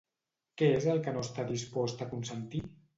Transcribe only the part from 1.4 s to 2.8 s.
dispost a consentir?